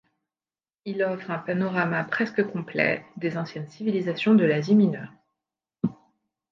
[0.85, 5.13] Il offre un panorama presque complet des anciennes civilisations de l'Asie mineure.